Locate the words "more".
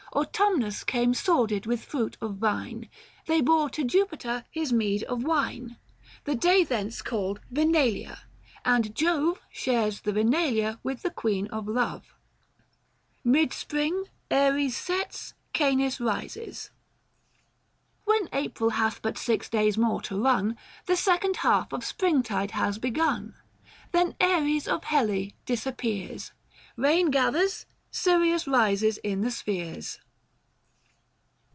19.77-20.01